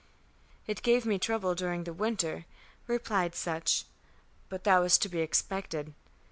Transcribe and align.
"It 0.65 0.81
gave 0.81 1.05
me 1.05 1.19
trouble 1.19 1.53
during 1.53 1.83
the 1.83 1.93
winter," 1.93 2.45
replied 2.87 3.35
Sutch. 3.35 3.85
"But 4.49 4.63
that 4.63 4.79
was 4.79 4.97
to 4.97 5.07
be 5.09 5.19
expected." 5.19 5.93